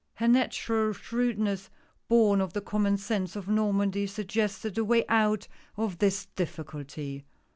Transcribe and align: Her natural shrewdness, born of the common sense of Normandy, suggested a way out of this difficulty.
Her 0.15 0.27
natural 0.27 0.93
shrewdness, 0.93 1.69
born 2.07 2.41
of 2.41 2.53
the 2.53 2.61
common 2.61 2.97
sense 2.97 3.35
of 3.35 3.47
Normandy, 3.47 4.07
suggested 4.07 4.75
a 4.79 4.83
way 4.83 5.05
out 5.07 5.47
of 5.77 5.99
this 5.99 6.25
difficulty. 6.35 7.23